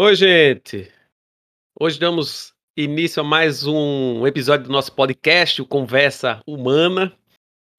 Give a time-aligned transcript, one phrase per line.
[0.00, 0.88] Oi, gente.
[1.76, 7.12] Hoje damos início a mais um episódio do nosso podcast, o Conversa Humana.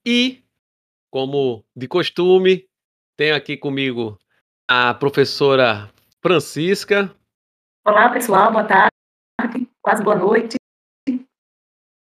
[0.05, 0.43] E,
[1.09, 2.67] como de costume,
[3.17, 4.19] tenho aqui comigo
[4.69, 5.89] a professora
[6.21, 7.09] Francisca.
[7.87, 10.57] Olá, pessoal, boa tarde, quase boa noite.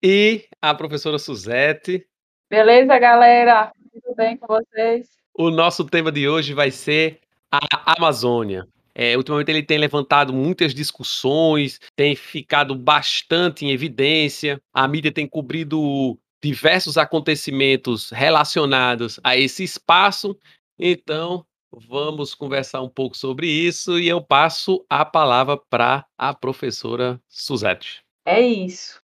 [0.03, 2.05] E a professora Suzete.
[2.49, 3.71] Beleza, galera?
[3.93, 5.07] Tudo bem com vocês?
[5.33, 8.67] O nosso tema de hoje vai ser a Amazônia.
[8.93, 15.27] É, ultimamente ele tem levantado muitas discussões, tem ficado bastante em evidência, a mídia tem
[15.27, 20.37] cobrido diversos acontecimentos relacionados a esse espaço,
[20.77, 27.21] então vamos conversar um pouco sobre isso e eu passo a palavra para a professora
[27.29, 28.03] Suzete.
[28.25, 29.01] É isso.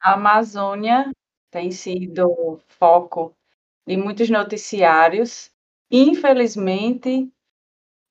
[0.00, 1.10] A Amazônia
[1.50, 3.34] tem sido foco
[3.86, 5.50] de muitos noticiários.
[5.90, 7.28] Infelizmente,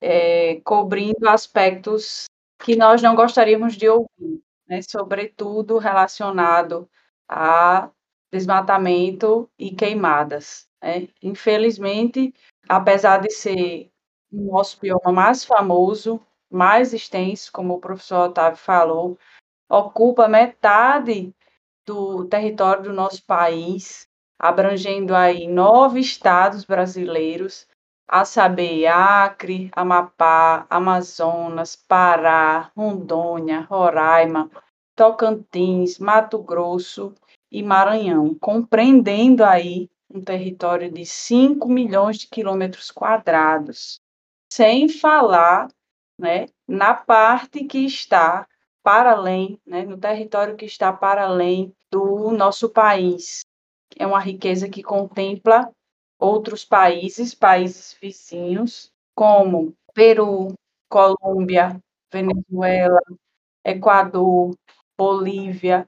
[0.02, 2.26] é, cobrindo aspectos
[2.60, 4.82] que nós não gostaríamos de ouvir, né?
[4.82, 6.90] sobretudo relacionado
[7.28, 7.90] a
[8.32, 10.68] desmatamento e queimadas.
[10.82, 11.08] Né?
[11.22, 12.34] Infelizmente,
[12.68, 13.92] apesar de ser
[14.32, 19.18] o nosso bioma mais famoso, mais extenso, como o professor Otávio falou,
[19.70, 21.34] ocupa metade
[21.86, 27.68] do território do nosso país, abrangendo aí nove estados brasileiros,
[28.08, 34.50] a saber Acre, Amapá, Amazonas, Pará, Rondônia, Roraima,
[34.96, 37.14] Tocantins, Mato Grosso
[37.52, 44.00] e Maranhão, compreendendo aí um território de 5 milhões de quilômetros quadrados,
[44.52, 45.68] sem falar
[46.18, 48.48] né, na parte que está
[48.82, 53.42] para além, né, no território que está para além do nosso país.
[53.98, 55.70] É uma riqueza que contempla
[56.20, 60.54] outros países, países vizinhos, como Peru,
[60.90, 61.82] Colômbia,
[62.12, 63.00] Venezuela,
[63.66, 64.56] Equador,
[64.98, 65.88] Bolívia,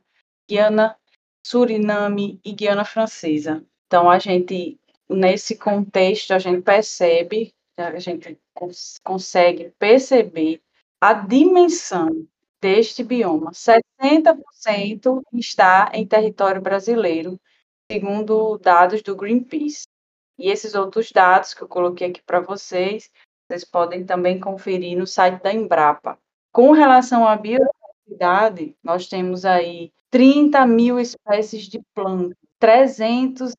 [0.49, 0.97] Guiana,
[1.45, 3.65] Suriname e Guiana Francesa.
[3.87, 10.61] Então, a gente, nesse contexto, a gente percebe, a gente cons consegue perceber
[11.01, 12.27] a dimensão
[12.61, 13.51] deste bioma.
[13.53, 17.39] 60% está em território brasileiro,
[17.91, 19.88] segundo dados do Greenpeace.
[20.39, 23.11] E esses outros dados que eu coloquei aqui para vocês,
[23.45, 26.17] vocês podem também conferir no site da Embrapa.
[26.49, 33.57] Com relação à biodiversidade, nós temos aí 30 mil espécies de plantas, 311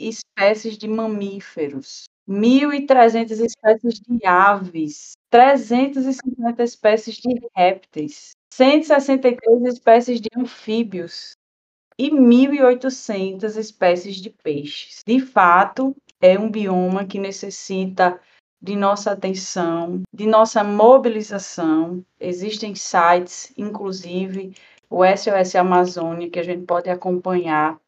[0.00, 11.36] espécies de mamíferos, 1.300 espécies de aves, 350 espécies de répteis, 163 espécies de anfíbios,
[11.98, 15.02] e 1.800 espécies de peixes.
[15.06, 18.20] De fato, é um bioma que necessita
[18.60, 22.04] de nossa atenção, de nossa mobilização.
[22.18, 24.54] Existem sites, inclusive
[24.88, 27.78] o SOS Amazônia, que a gente pode acompanhar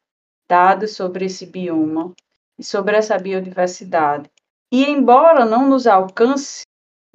[0.47, 2.13] dados sobre esse bioma
[2.57, 4.29] e sobre essa biodiversidade.
[4.71, 6.63] E embora não nos alcance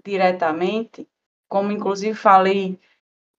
[0.04, 1.08] diretamente,
[1.48, 2.78] como inclusive falei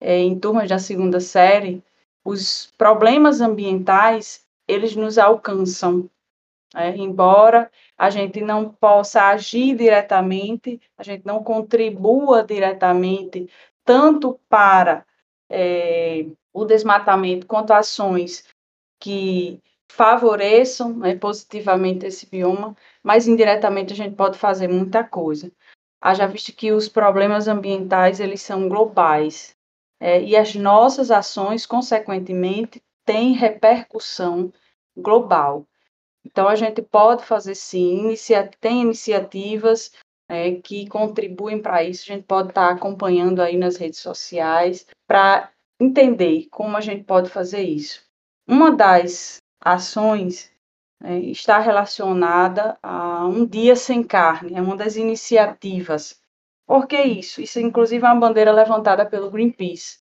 [0.00, 1.82] é, em turmas da segunda série,
[2.26, 6.10] os problemas ambientais eles nos alcançam.
[6.74, 6.96] Né?
[6.96, 13.48] Embora a gente não possa agir diretamente, a gente não contribua diretamente
[13.84, 15.06] tanto para
[15.48, 18.44] é, o desmatamento quanto ações
[18.98, 25.50] que favoreçam né, positivamente esse bioma, mas indiretamente a gente pode fazer muita coisa.
[26.00, 29.55] Haja visto que os problemas ambientais eles são globais,
[30.00, 34.52] é, e as nossas ações, consequentemente, têm repercussão
[34.96, 35.66] global.
[36.24, 39.92] Então, a gente pode fazer sim, inicia tem iniciativas
[40.28, 44.86] é, que contribuem para isso, a gente pode estar tá acompanhando aí nas redes sociais
[45.06, 48.04] para entender como a gente pode fazer isso.
[48.46, 50.52] Uma das ações
[51.02, 56.20] é, está relacionada a um dia sem carne, é uma das iniciativas
[56.66, 57.40] por que isso?
[57.40, 60.00] Isso, inclusive, é uma bandeira levantada pelo Greenpeace.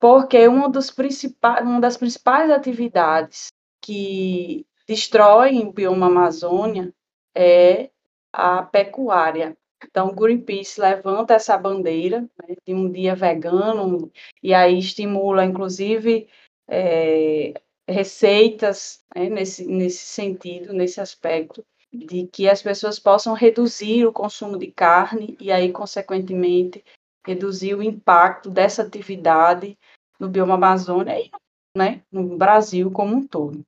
[0.00, 3.48] Porque uma, dos principais, uma das principais atividades
[3.82, 6.92] que destroem o bioma Amazônia
[7.34, 7.90] é
[8.32, 9.56] a pecuária.
[9.84, 14.10] Então, o Greenpeace levanta essa bandeira né, de um dia vegano
[14.42, 16.28] e aí estimula, inclusive,
[16.66, 17.54] é,
[17.86, 24.58] receitas né, nesse, nesse sentido, nesse aspecto de que as pessoas possam reduzir o consumo
[24.58, 26.84] de carne e aí, consequentemente,
[27.26, 29.78] reduzir o impacto dessa atividade
[30.18, 31.30] no bioma Amazônia e
[31.76, 33.64] né, no Brasil como um todo.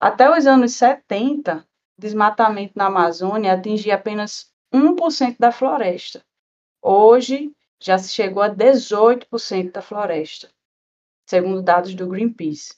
[0.00, 6.24] Até os anos 70, desmatamento na Amazônia atingia apenas 1% da floresta.
[6.80, 10.48] Hoje já se chegou a 18% da floresta,
[11.26, 12.74] segundo dados do Greenpeace.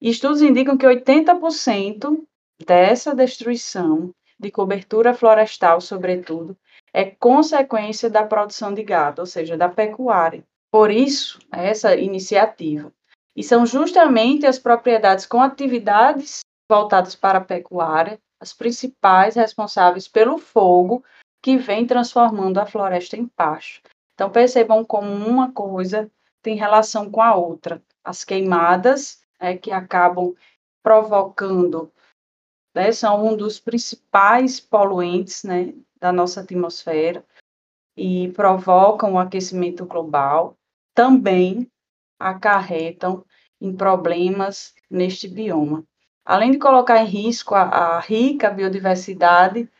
[0.00, 2.24] Estudos indicam que 80%
[2.62, 6.56] dessa destruição de cobertura florestal, sobretudo,
[6.92, 10.44] é consequência da produção de gado, ou seja, da pecuária.
[10.70, 12.92] Por isso, essa iniciativa.
[13.36, 20.36] E são justamente as propriedades com atividades voltadas para a pecuária as principais responsáveis pelo
[20.36, 21.02] fogo
[21.42, 23.80] que vem transformando a floresta em pasto.
[24.14, 26.10] Então, percebam como uma coisa
[26.42, 27.82] tem relação com a outra.
[28.04, 30.34] As queimadas é, que acabam
[30.82, 31.90] provocando,
[32.74, 37.24] né, são um dos principais poluentes né, da nossa atmosfera
[37.96, 40.58] e provocam o aquecimento global,
[40.92, 41.70] também
[42.18, 43.24] acarretam
[43.60, 45.84] em problemas neste bioma.
[46.24, 49.70] Além de colocar em risco a, a rica biodiversidade,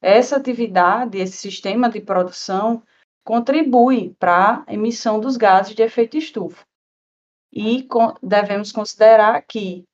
[0.00, 2.82] essa atividade, esse sistema de produção,
[3.24, 6.64] contribui para a emissão dos gases de efeito estufa.
[7.52, 7.88] E
[8.22, 9.84] devemos considerar que,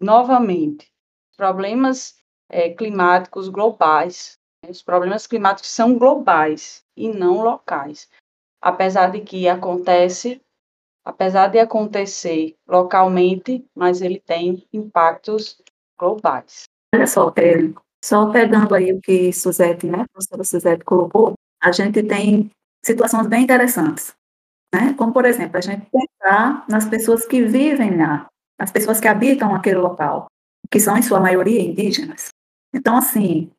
[0.00, 0.90] novamente,
[1.38, 2.16] problemas
[2.50, 8.10] é, climáticos globais, né, os problemas climáticos são globais e não locais.
[8.60, 10.42] Apesar de que acontece
[11.08, 15.56] apesar de acontecer localmente, mas ele tem impactos
[15.98, 16.64] globais.
[16.94, 17.32] Olha só,
[18.04, 21.32] só pegando aí o que Suzette, né, a professora Suzette colocou,
[21.62, 22.50] a gente tem
[22.84, 24.14] situações bem interessantes,
[24.74, 24.92] né?
[24.98, 28.26] Como, por exemplo, a gente pensar nas pessoas que vivem lá,
[28.60, 30.26] as pessoas que habitam aquele local,
[30.70, 32.28] que são, em sua maioria, indígenas.
[32.74, 33.50] Então, assim,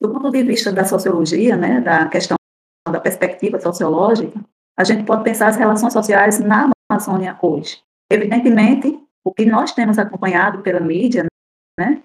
[0.00, 2.36] do ponto de vista da sociologia, né, da questão
[2.88, 4.40] da perspectiva sociológica,
[4.78, 7.82] a gente pode pensar as relações sociais na Amazônia hoje.
[8.10, 11.26] Evidentemente, o que nós temos acompanhado pela mídia,
[11.78, 12.02] né,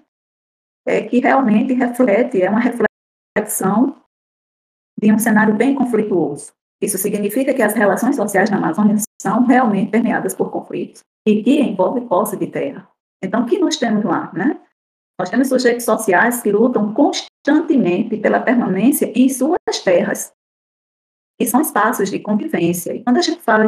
[0.86, 3.96] é que realmente reflete, é uma reflexão
[5.00, 6.52] de um cenário bem conflituoso.
[6.80, 11.60] Isso significa que as relações sociais na Amazônia são realmente permeadas por conflitos e que
[11.60, 12.88] envolvem posse de terra.
[13.22, 14.60] Então, o que nós temos lá, né?
[15.18, 20.32] Nós temos sujeitos sociais que lutam constantemente pela permanência em suas terras,
[21.40, 22.94] e são espaços de convivência.
[22.94, 23.66] E quando a gente fala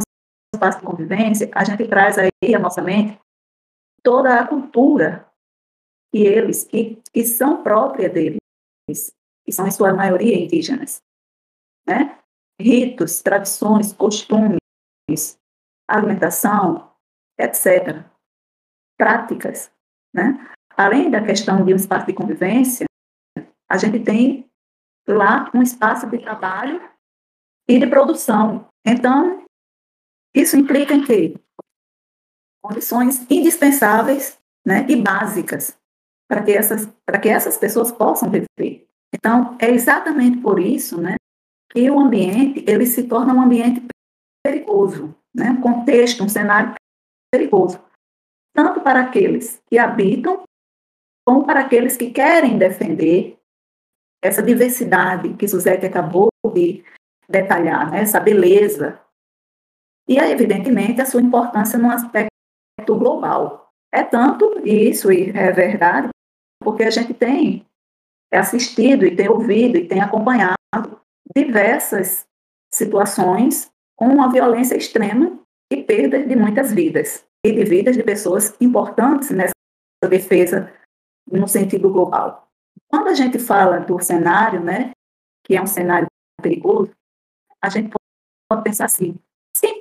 [0.54, 3.18] espaço de convivência, a gente traz aí à nossa mente
[4.02, 5.28] toda a cultura
[6.10, 8.38] que eles, que, que são própria deles,
[9.44, 11.02] que são em sua maioria indígenas,
[11.86, 12.18] né?
[12.60, 14.58] Ritos, tradições, costumes,
[15.86, 16.90] alimentação,
[17.38, 18.04] etc.
[18.98, 19.70] Práticas,
[20.12, 20.52] né?
[20.76, 22.86] Além da questão de um espaço de convivência,
[23.70, 24.48] a gente tem
[25.06, 26.80] lá um espaço de trabalho
[27.68, 28.66] e de produção.
[28.86, 29.44] Então,
[30.34, 31.34] isso implica em quê?
[32.62, 35.78] Condições indispensáveis né, e básicas
[36.28, 38.86] para que, essas, para que essas pessoas possam viver.
[39.14, 41.16] Então, é exatamente por isso né,
[41.70, 43.82] que o ambiente ele se torna um ambiente
[44.44, 46.74] perigoso, né, um contexto, um cenário
[47.32, 47.82] perigoso,
[48.58, 50.42] tanto para aqueles que habitam,
[51.24, 53.38] como para aqueles que querem defender
[54.20, 56.82] essa diversidade que Suzette acabou de
[57.28, 59.00] detalhar, né, essa beleza.
[60.08, 62.32] E, evidentemente, a sua importância no aspecto
[62.98, 63.70] global.
[63.94, 66.08] É tanto isso, e é verdade,
[66.60, 67.64] porque a gente tem
[68.34, 70.56] assistido e tem ouvido e tem acompanhado
[71.36, 72.26] diversas
[72.74, 75.38] situações com uma violência extrema
[75.72, 79.52] e perda de muitas vidas, e de vidas de pessoas importantes nessa
[80.08, 80.72] defesa
[81.30, 82.48] no sentido global.
[82.90, 84.92] Quando a gente fala do cenário, né,
[85.44, 86.06] que é um cenário
[86.40, 86.92] perigoso,
[87.62, 87.90] a gente
[88.48, 89.18] pode pensar assim,
[89.56, 89.80] sim,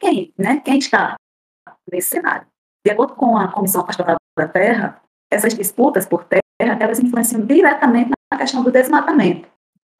[0.00, 0.60] quem, né?
[0.60, 1.14] Quem está
[1.90, 2.46] nesse cenário?
[2.84, 8.10] De acordo com a Comissão Pastoral da Terra, essas disputas por terra, elas influenciam diretamente
[8.30, 9.48] na questão do desmatamento.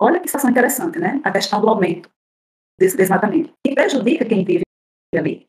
[0.01, 1.21] Olha que situação interessante, né?
[1.23, 2.11] A questão do aumento
[2.79, 3.53] desse desmatamento.
[3.65, 4.65] E prejudica quem vive
[5.15, 5.47] ali.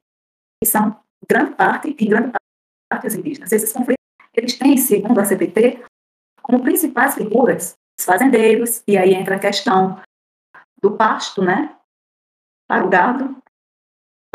[0.63, 2.31] E são grande parte, em grande
[2.89, 3.51] parte, os indígenas.
[3.51, 4.03] Esses conflitos,
[4.33, 5.83] eles têm, segundo a CPT,
[6.41, 10.01] como principais figuras os fazendeiros, e aí entra a questão
[10.81, 11.77] do pasto, né?
[12.67, 13.37] Para o gado,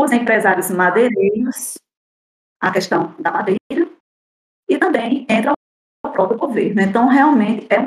[0.01, 1.77] os empresários madeireiros,
[2.61, 3.91] a questão da madeira,
[4.69, 5.53] e também entra
[6.05, 6.81] o próprio governo.
[6.81, 7.87] Então, realmente, é um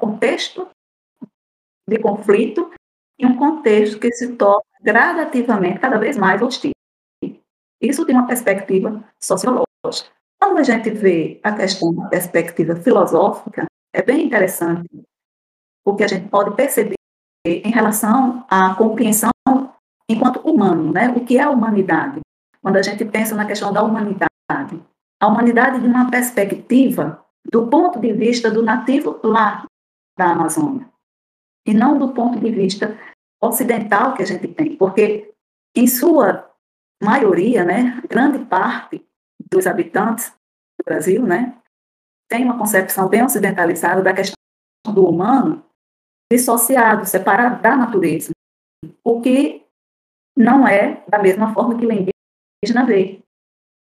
[0.00, 0.68] contexto
[1.88, 2.70] de conflito
[3.18, 6.72] e um contexto que se torna gradativamente cada vez mais hostil.
[7.80, 10.10] Isso tem uma perspectiva sociológica.
[10.40, 14.88] Quando a gente vê a questão da perspectiva filosófica, é bem interessante,
[15.84, 16.94] porque a gente pode perceber
[17.46, 19.30] em relação à compreensão
[20.08, 21.08] enquanto humano, né?
[21.10, 22.20] O que é a humanidade?
[22.62, 24.28] Quando a gente pensa na questão da humanidade,
[25.20, 29.64] a humanidade de uma perspectiva do ponto de vista do nativo lá
[30.16, 30.88] da Amazônia,
[31.66, 32.98] e não do ponto de vista
[33.40, 35.32] ocidental que a gente tem, porque
[35.74, 36.47] em sua
[37.02, 39.04] maioria, né, grande parte
[39.50, 40.30] dos habitantes
[40.78, 41.56] do Brasil, né,
[42.28, 44.34] tem uma concepção bem ocidentalizada da questão
[44.92, 45.64] do humano
[46.30, 48.32] dissociado, separado da natureza,
[49.02, 49.64] o que
[50.36, 53.22] não é da mesma forma que o indígena vê.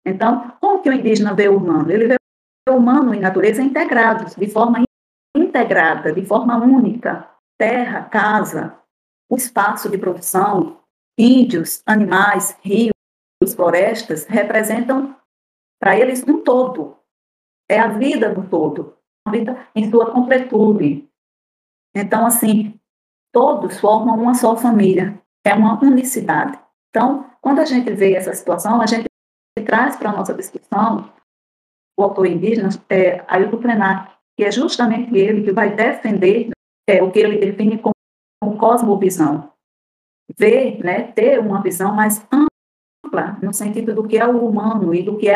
[0.04, 1.90] Então, como que o indígena vê o humano?
[1.90, 2.16] Ele vê
[2.68, 4.82] o humano e natureza integrados, de forma
[5.36, 7.30] integrada, de forma única.
[7.56, 8.76] Terra, casa,
[9.30, 10.80] o espaço de produção,
[11.16, 12.93] índios, animais, rios,
[13.52, 15.14] florestas, representam
[15.80, 16.96] para eles um todo.
[17.68, 18.96] É a vida do todo,
[19.26, 21.08] a vida em sua completude.
[21.94, 22.78] Então, assim,
[23.32, 26.58] todos formam uma só família, é uma unicidade.
[26.88, 29.06] Então, quando a gente vê essa situação, a gente
[29.66, 31.12] traz para a nossa discussão
[31.98, 36.50] o autor indígena, é, Ailton Krenak, que é justamente ele que vai defender
[36.88, 37.94] é, o que ele define como,
[38.42, 39.52] como cosmovisão.
[40.38, 42.48] Ver, né, ter uma visão mais ampla
[43.42, 45.34] no sentido do que é o humano e do que é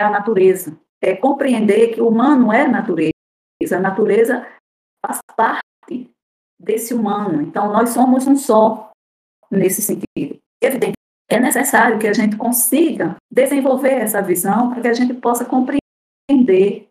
[0.00, 0.78] a natureza.
[1.00, 3.12] É compreender que o humano é natureza,
[3.72, 4.46] a natureza
[5.04, 6.10] faz parte
[6.60, 7.42] desse humano.
[7.42, 8.90] Então, nós somos um só
[9.50, 10.38] nesse sentido.
[10.60, 10.94] Evidente,
[11.30, 16.88] é necessário que a gente consiga desenvolver essa visão para que a gente possa compreender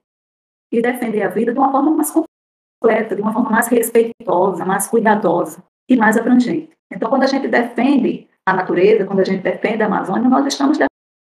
[0.71, 4.87] e defender a vida de uma forma mais completa, de uma forma mais respeitosa, mais
[4.87, 6.71] cuidadosa e mais abrangente.
[6.91, 10.77] Então, quando a gente defende a natureza, quando a gente defende a Amazônia, nós estamos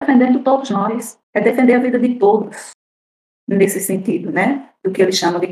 [0.02, 1.20] defendendo todos nós.
[1.36, 2.72] É defender a vida de todos,
[3.50, 4.70] nesse sentido, né?
[4.82, 5.50] Do que eles chamam de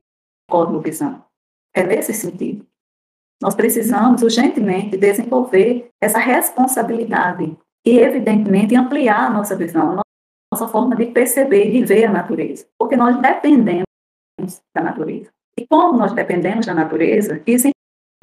[0.50, 1.22] cosmovisão.
[1.75, 2.66] É nesse sentido.
[3.42, 10.01] Nós precisamos urgentemente desenvolver essa responsabilidade e, evidentemente, ampliar a nossa visão, a
[10.54, 13.84] nossa forma de perceber de ver a natureza, porque nós dependemos
[14.74, 15.30] da natureza.
[15.58, 17.70] E como nós dependemos da natureza, isso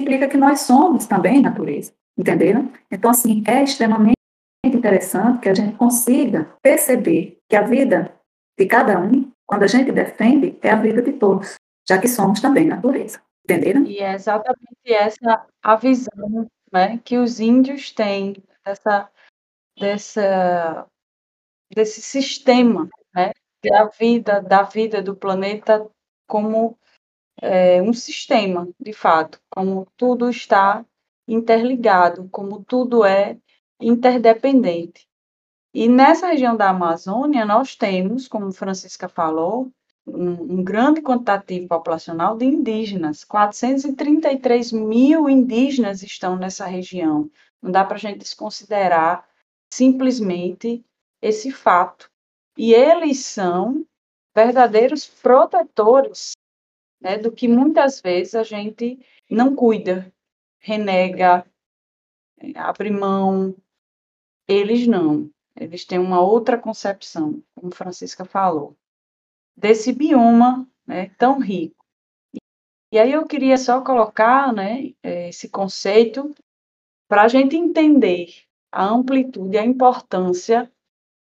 [0.01, 2.71] implica que nós somos também natureza, entenderam?
[2.91, 4.17] Então, assim, é extremamente
[4.65, 8.13] interessante que a gente consiga perceber que a vida
[8.57, 11.55] de cada um, quando a gente defende, é a vida de todos,
[11.87, 13.21] já que somos também natureza.
[13.45, 13.85] Entenderam?
[13.85, 19.09] E é exatamente essa a visão né, que os índios têm dessa,
[19.79, 20.87] dessa,
[21.73, 23.31] desse sistema né,
[23.63, 25.89] da vida, da vida do planeta
[26.27, 26.77] como
[27.41, 30.85] é, um sistema, de fato, como tudo está
[31.27, 33.37] interligado, como tudo é
[33.79, 35.07] interdependente.
[35.73, 39.71] E nessa região da Amazônia, nós temos, como Francisca falou,
[40.07, 43.23] um, um grande quantitativo populacional de indígenas.
[43.23, 47.29] 433 mil indígenas estão nessa região.
[47.61, 49.27] Não dá para a gente desconsiderar
[49.71, 50.83] simplesmente
[51.21, 52.09] esse fato.
[52.57, 53.85] E eles são
[54.33, 56.31] verdadeiros protetores
[57.01, 60.11] né, do que muitas vezes a gente não cuida,
[60.59, 61.45] renega,
[62.55, 63.55] abre mão.
[64.47, 65.29] Eles não.
[65.55, 68.77] Eles têm uma outra concepção, como Francisca falou
[69.57, 71.83] desse bioma né, tão rico.
[72.93, 76.33] E aí eu queria só colocar né, esse conceito
[77.09, 80.71] para a gente entender a amplitude e a importância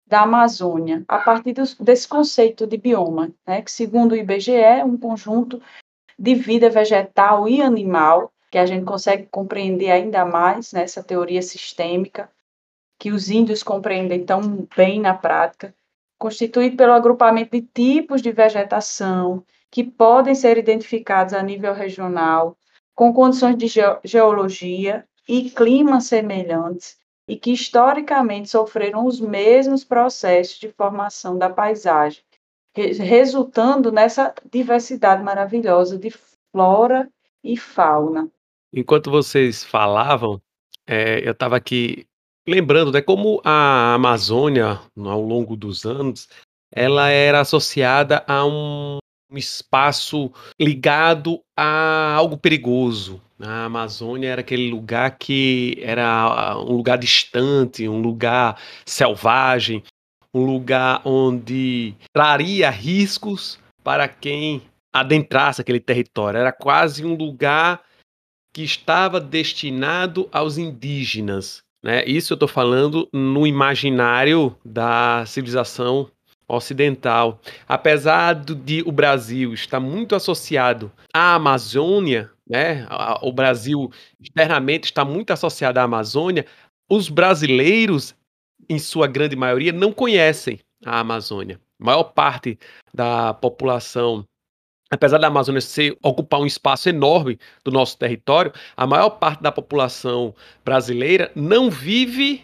[0.07, 4.83] da Amazônia a partir dos, desse conceito de bioma, né, que segundo o IBGE é
[4.83, 5.61] um conjunto
[6.17, 11.41] de vida vegetal e animal que a gente consegue compreender ainda mais nessa né, teoria
[11.41, 12.29] sistêmica
[12.99, 15.73] que os índios compreendem tão bem na prática
[16.19, 22.55] constituído pelo agrupamento de tipos de vegetação que podem ser identificados a nível regional,
[22.93, 23.65] com condições de
[24.03, 26.95] geologia e clima semelhantes
[27.27, 32.21] e que historicamente sofreram os mesmos processos de formação da paisagem,
[32.75, 36.11] resultando nessa diversidade maravilhosa de
[36.51, 37.09] flora
[37.43, 38.31] e fauna.
[38.73, 40.41] Enquanto vocês falavam,
[40.87, 42.05] é, eu estava aqui
[42.45, 46.27] Lembrando, né, como a Amazônia, ao longo dos anos,
[46.69, 48.97] ela era associada a um
[49.33, 53.21] espaço ligado a algo perigoso.
[53.39, 59.81] A Amazônia era aquele lugar que era um lugar distante, um lugar selvagem,
[60.33, 64.61] um lugar onde traria riscos para quem
[64.91, 66.39] adentrasse aquele território.
[66.39, 67.81] Era quase um lugar
[68.53, 71.63] que estava destinado aos indígenas.
[71.83, 72.05] Né?
[72.05, 76.09] Isso eu estou falando no imaginário da civilização
[76.47, 77.41] ocidental.
[77.67, 82.87] Apesar de o Brasil estar muito associado à Amazônia, né?
[83.21, 83.91] o Brasil
[84.21, 86.45] externamente está muito associado à Amazônia,
[86.89, 88.15] os brasileiros,
[88.69, 91.59] em sua grande maioria, não conhecem a Amazônia.
[91.81, 92.57] A maior parte
[92.93, 94.23] da população
[94.93, 99.51] apesar da Amazônia ser, ocupar um espaço enorme do nosso território, a maior parte da
[99.51, 100.33] população
[100.63, 102.43] brasileira não vive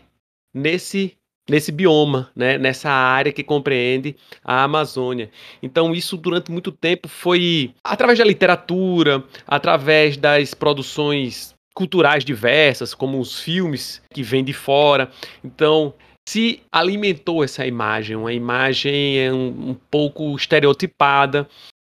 [0.54, 1.16] nesse
[1.50, 5.32] nesse bioma, né, nessa área que compreende a Amazônia.
[5.64, 13.20] Então isso durante muito tempo foi através da literatura, através das produções culturais diversas, como
[13.20, 15.10] os filmes que vêm de fora.
[15.44, 15.92] Então
[16.28, 21.50] se alimentou essa imagem, uma imagem um, um pouco estereotipada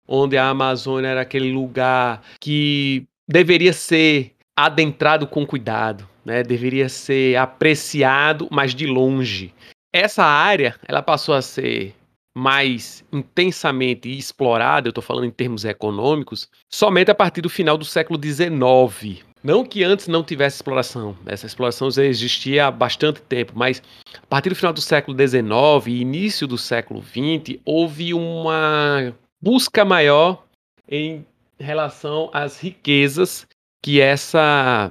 [0.06, 6.42] onde a Amazônia era aquele lugar que deveria ser adentrado com cuidado, né?
[6.42, 9.52] Deveria ser apreciado, mas de longe.
[9.92, 11.94] Essa área, ela passou a ser
[12.37, 17.84] mais intensamente explorada, eu estou falando em termos econômicos, somente a partir do final do
[17.84, 19.25] século XIX.
[19.42, 23.82] Não que antes não tivesse exploração, essa exploração já existia há bastante tempo, mas
[24.16, 29.84] a partir do final do século XIX e início do século XX, houve uma busca
[29.84, 30.42] maior
[30.88, 31.26] em
[31.58, 33.46] relação às riquezas
[33.84, 34.90] que essa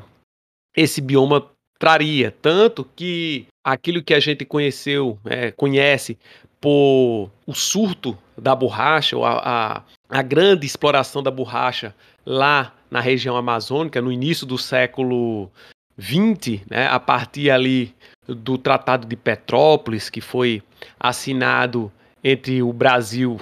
[0.77, 6.19] esse bioma traria, tanto que aquilo que a gente conheceu, é, conhece
[6.61, 12.99] por o surto da borracha, ou a, a, a grande exploração da borracha lá na
[12.99, 15.51] região amazônica, no início do século
[15.99, 17.93] XX, né, a partir ali
[18.27, 20.61] do Tratado de Petrópolis, que foi
[20.99, 21.91] assinado
[22.23, 23.39] entre o Brasil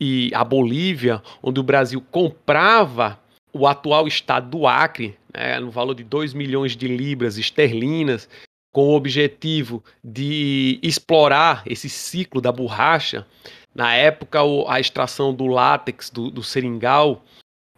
[0.00, 3.18] e a Bolívia, onde o Brasil comprava
[3.52, 8.28] o atual estado do Acre, né, no valor de 2 milhões de libras esterlinas,
[8.72, 13.24] com o objetivo de explorar esse ciclo da borracha.
[13.72, 17.24] Na época, a extração do látex, do, do seringal,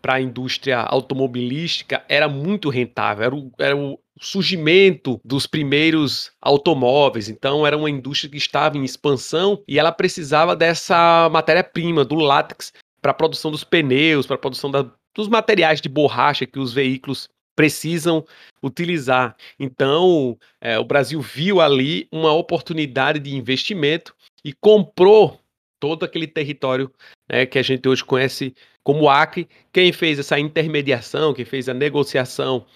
[0.01, 7.29] para a indústria automobilística era muito rentável, era o, era o surgimento dos primeiros automóveis.
[7.29, 12.73] Então, era uma indústria que estava em expansão e ela precisava dessa matéria-prima, do látex,
[13.01, 16.73] para a produção dos pneus, para a produção da, dos materiais de borracha que os
[16.73, 18.25] veículos precisam
[18.63, 19.35] utilizar.
[19.59, 25.41] Então, é, o Brasil viu ali uma oportunidade de investimento e comprou
[25.81, 26.93] todo aquele território
[27.29, 29.49] né, que a gente hoje conhece como Acre.
[29.73, 32.67] Quem fez essa intermediação, quem fez a negociação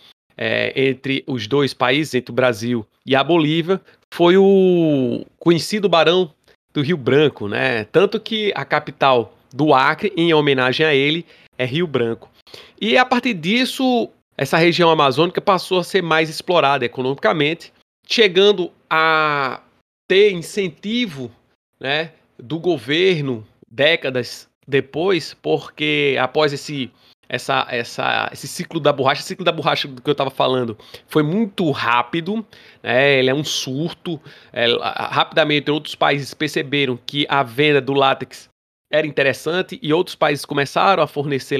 [0.40, 3.78] é, entre os dois países, entre o Brasil e a Bolívia,
[4.10, 6.32] foi o conhecido Barão
[6.72, 7.84] do Rio Branco, né?
[7.84, 11.26] Tanto que a capital do Acre, em homenagem a ele,
[11.58, 12.30] é Rio Branco.
[12.80, 17.70] E a partir disso, essa região amazônica passou a ser mais explorada economicamente,
[18.06, 19.60] chegando a
[20.08, 21.30] ter incentivo
[21.78, 26.90] né, do governo décadas depois, porque após esse
[27.30, 30.76] essa, essa, esse ciclo da borracha, esse ciclo da borracha do que eu estava falando,
[31.06, 32.44] foi muito rápido,
[32.82, 33.20] né?
[33.20, 34.20] ele é um surto.
[34.52, 38.50] É, rapidamente, outros países perceberam que a venda do látex
[38.92, 41.56] era interessante e outros países começaram a fornecer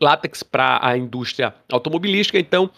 [0.00, 2.70] látex para a indústria automobilística, então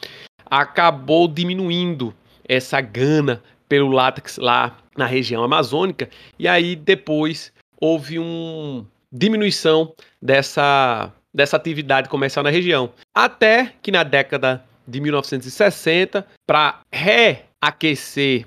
[0.50, 2.12] acabou diminuindo
[2.48, 11.12] essa gana pelo látex lá na região amazônica, e aí depois houve uma diminuição dessa,
[11.34, 12.92] dessa atividade comercial na região.
[13.12, 18.46] Até que na década de 1960, para reaquecer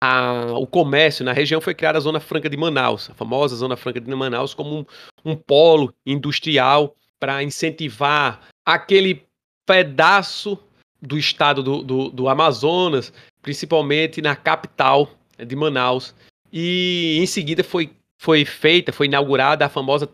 [0.00, 3.76] a, o comércio na região, foi criada a Zona Franca de Manaus, a famosa Zona
[3.76, 9.24] Franca de Manaus, como um, um polo industrial para incentivar aquele
[9.66, 10.58] pedaço
[11.00, 16.14] do estado do, do, do Amazonas, principalmente na capital de Manaus.
[16.52, 20.06] E em seguida foi, foi feita, foi inaugurada a famosa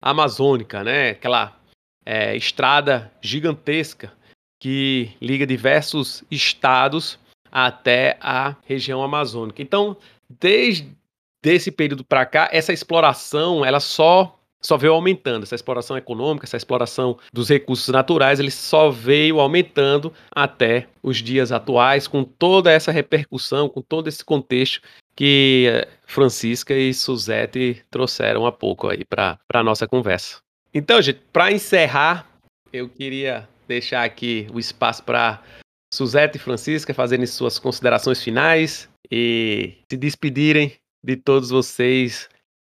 [0.00, 1.10] Transamazônica, né?
[1.10, 1.56] aquela
[2.04, 4.12] é, estrada gigantesca
[4.60, 7.18] que liga diversos estados
[7.50, 9.62] até a região amazônica.
[9.62, 9.96] Então,
[10.28, 10.88] desde
[11.42, 15.44] esse período para cá, essa exploração ela só só veio aumentando.
[15.44, 21.50] Essa exploração econômica, essa exploração dos recursos naturais, ele só veio aumentando até os dias
[21.50, 24.82] atuais, com toda essa repercussão, com todo esse contexto
[25.20, 30.40] que eh, Francisca e Suzette trouxeram há pouco aí para a nossa conversa.
[30.72, 32.26] Então, gente, para encerrar,
[32.72, 35.42] eu queria deixar aqui o espaço para
[35.92, 40.72] Suzete e Francisca fazerem suas considerações finais e se despedirem
[41.04, 42.26] de todos vocês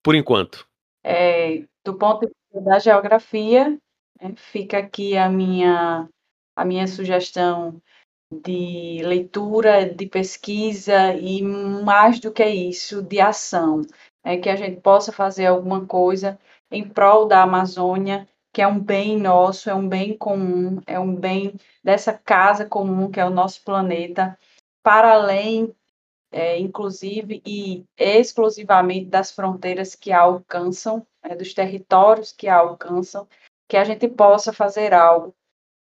[0.03, 0.67] por enquanto.
[1.03, 3.71] É, do ponto de vista da geografia,
[4.21, 6.07] né, fica aqui a minha,
[6.55, 7.81] a minha sugestão
[8.31, 13.83] de leitura, de pesquisa e mais do que isso, de ação,
[14.25, 16.39] é que a gente possa fazer alguma coisa
[16.71, 21.15] em prol da Amazônia que é um bem nosso, é um bem comum, é um
[21.17, 24.39] bem dessa casa comum que é o nosso planeta,
[24.81, 25.75] para além
[26.31, 33.29] é, inclusive e exclusivamente das fronteiras que a alcançam, é, dos territórios que a alcançam,
[33.69, 35.35] que a gente possa fazer algo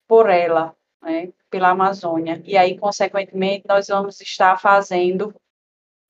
[0.08, 2.41] por ela, né, pela Amazônia.
[2.45, 5.33] E aí, consequentemente, nós vamos estar fazendo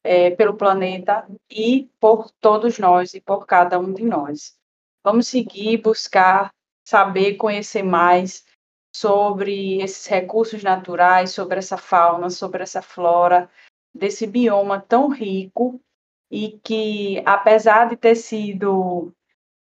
[0.04, 4.58] é, pelo planeta e por todos nós e por cada um de nós.
[5.04, 6.52] Vamos seguir, buscar,
[6.86, 8.46] saber, conhecer mais
[8.94, 13.50] sobre esses recursos naturais, sobre essa fauna, sobre essa flora,
[13.94, 15.82] desse bioma tão rico
[16.30, 19.14] e que, apesar de ter sido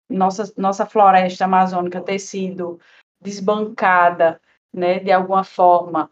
[0.08, 2.80] nossa, nossa floresta amazônica ter sido
[3.20, 4.40] desbancada,
[4.76, 6.10] né, de alguma forma,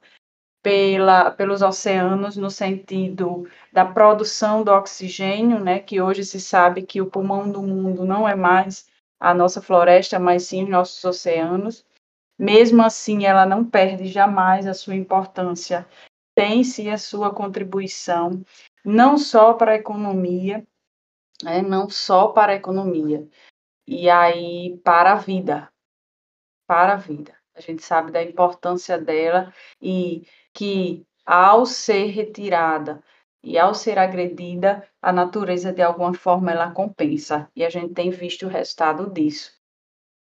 [0.62, 7.02] pela, pelos oceanos no sentido da produção do oxigênio, né, que hoje se sabe que
[7.02, 8.88] o pulmão do mundo não é mais
[9.20, 11.84] a nossa floresta, mas sim os nossos oceanos.
[12.38, 15.86] Mesmo assim, ela não perde jamais a sua importância,
[16.34, 18.42] tem sim a sua contribuição,
[18.84, 20.66] não só para a economia,
[21.42, 23.28] né, não só para a economia,
[23.86, 25.70] e aí para a vida,
[26.66, 27.43] para a vida.
[27.56, 33.02] A gente sabe da importância dela e que ao ser retirada
[33.42, 38.10] e ao ser agredida, a natureza de alguma forma ela compensa e a gente tem
[38.10, 39.52] visto o resultado disso.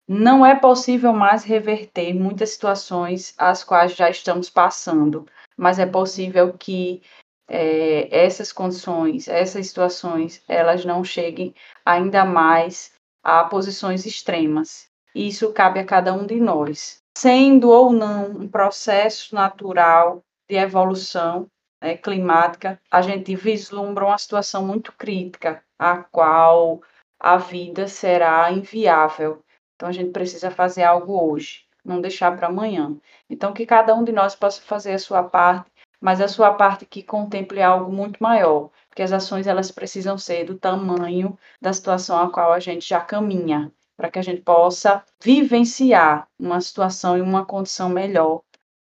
[0.09, 6.53] Não é possível mais reverter muitas situações às quais já estamos passando, mas é possível
[6.59, 7.03] que
[7.49, 12.93] é, essas condições, essas situações, elas não cheguem ainda mais
[13.23, 14.91] a posições extremas.
[15.15, 21.49] Isso cabe a cada um de nós sendo ou não um processo natural de evolução
[21.81, 26.81] né, climática, a gente vislumbra uma situação muito crítica, a qual
[27.19, 29.43] a vida será inviável.
[29.75, 32.97] Então a gente precisa fazer algo hoje, não deixar para amanhã.
[33.29, 35.71] Então que cada um de nós possa fazer a sua parte,
[36.01, 40.45] mas a sua parte que contemple algo muito maior, porque as ações elas precisam ser
[40.45, 43.73] do tamanho da situação a qual a gente já caminha
[44.03, 48.43] para que a gente possa vivenciar uma situação e uma condição melhor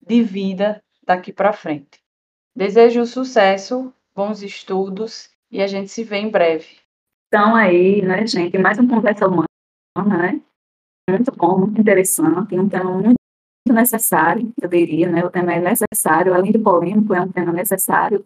[0.01, 1.99] de vida daqui para frente.
[2.55, 6.77] Desejo sucesso, bons estudos e a gente se vê em breve.
[7.27, 9.47] Então aí, né, gente, mais uma conversa humana,
[9.97, 10.41] né?
[11.09, 13.17] Muito bom, muito interessante, um tema muito
[13.67, 15.25] necessário, eu diria, né?
[15.25, 18.23] O tema é necessário, além de polêmico, é um tema necessário,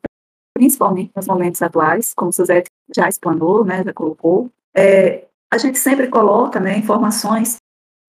[0.53, 4.51] principalmente nos momentos atuais, como Suzette já explanou, né, já colocou.
[4.75, 7.57] É, a gente sempre coloca né, informações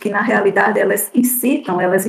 [0.00, 2.06] que, na realidade, elas incitam, elas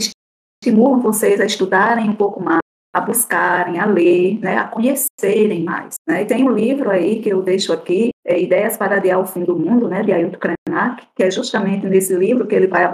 [0.61, 2.59] estimulam vocês a estudarem um pouco mais,
[2.93, 5.95] a buscarem, a ler, né, a conhecerem mais.
[6.07, 6.23] Né?
[6.23, 9.43] E tem um livro aí que eu deixo aqui, é Ideias para Adiar o Fim
[9.43, 12.91] do Mundo, né, de Ailton Krenak, que é justamente nesse livro que ele vai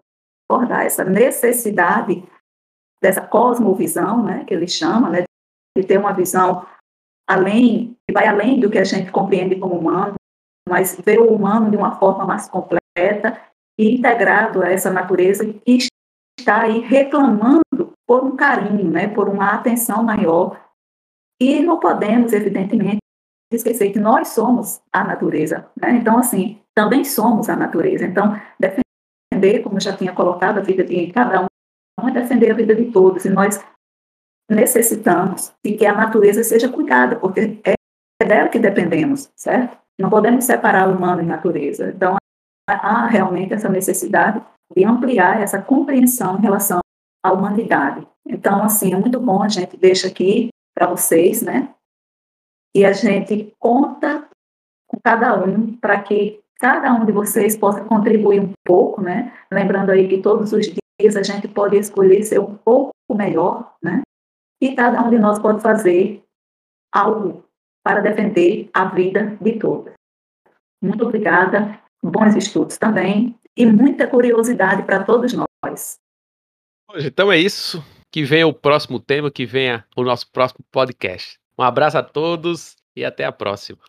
[0.52, 2.24] abordar essa necessidade
[3.02, 5.24] dessa cosmovisão, né, que ele chama, né,
[5.78, 6.66] de ter uma visão
[7.28, 10.16] além, que vai além do que a gente compreende como humano,
[10.68, 13.40] mas ver o humano de uma forma mais completa
[13.78, 15.88] e integrado a essa natureza que
[16.40, 20.60] está aí reclamando por um carinho, né, por uma atenção maior.
[21.42, 23.00] E não podemos, evidentemente,
[23.52, 25.68] esquecer que nós somos a natureza.
[25.80, 25.92] Né?
[25.98, 28.06] Então, assim, também somos a natureza.
[28.06, 32.76] Então, defender, como já tinha colocado, a vida de cada um, é defender a vida
[32.76, 33.26] de todos.
[33.26, 33.64] E nós
[34.50, 37.74] necessitamos de que a natureza seja cuidada, porque é
[38.26, 39.83] dela que dependemos, certo?
[40.00, 41.90] Não podemos separar humano e natureza.
[41.90, 42.16] Então,
[42.68, 44.44] há realmente essa necessidade
[44.76, 46.80] de ampliar essa compreensão em relação
[47.24, 48.08] à humanidade.
[48.28, 51.74] Então, assim, é muito bom a gente deixa aqui para vocês, né?
[52.76, 54.28] E a gente conta
[54.88, 59.34] com cada um para que cada um de vocês possa contribuir um pouco, né?
[59.52, 64.02] Lembrando aí que todos os dias a gente pode escolher ser um pouco melhor, né?
[64.62, 66.24] E cada um de nós pode fazer
[66.92, 67.44] algo
[67.84, 69.94] para defender a vida de todos.
[70.82, 75.98] Muito obrigada, bons estudos também e muita curiosidade para todos nós.
[76.92, 77.84] Hoje, então é isso.
[78.12, 81.40] Que venha o próximo tema, que venha o nosso próximo podcast.
[81.58, 83.80] Um abraço a todos e até a próxima.